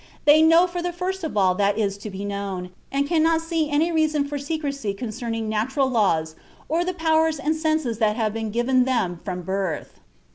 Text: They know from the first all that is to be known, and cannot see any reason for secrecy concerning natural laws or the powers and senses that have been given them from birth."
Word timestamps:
They 0.25 0.41
know 0.41 0.65
from 0.65 0.81
the 0.81 0.91
first 0.91 1.23
all 1.23 1.53
that 1.53 1.77
is 1.77 1.95
to 1.99 2.09
be 2.09 2.25
known, 2.25 2.71
and 2.91 3.07
cannot 3.07 3.39
see 3.43 3.69
any 3.69 3.91
reason 3.91 4.27
for 4.27 4.39
secrecy 4.39 4.95
concerning 4.95 5.47
natural 5.47 5.87
laws 5.91 6.33
or 6.67 6.83
the 6.83 6.95
powers 6.95 7.37
and 7.37 7.55
senses 7.55 7.99
that 7.99 8.15
have 8.15 8.33
been 8.33 8.49
given 8.49 8.85
them 8.85 9.19
from 9.23 9.43
birth." 9.43 9.99